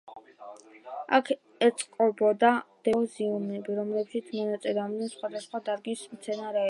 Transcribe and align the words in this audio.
აქ 1.17 1.29
ეწყობოდა 1.65 2.31
დებატები 2.45 2.95
და 2.95 3.11
სიმპოზიუმები, 3.17 3.77
რომლებშიც 3.81 4.33
მონაწილეობდნენ 4.39 5.13
სხვადასხვა 5.15 5.63
დარგის 5.69 6.05
მეცნიერები. 6.15 6.59